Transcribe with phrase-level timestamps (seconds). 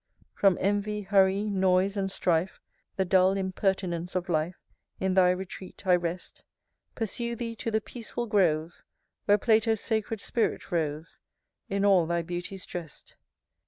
[0.19, 0.27] X.
[0.41, 2.59] From envy, hurry, noise, and strife,
[2.95, 4.57] The dull impertinence of life,
[4.99, 6.43] In thy retreat I rest:
[6.95, 8.83] Pursue thee to the peaceful groves,
[9.25, 11.19] Where Plato's sacred spirit roves,
[11.69, 13.15] In all thy beauties drest.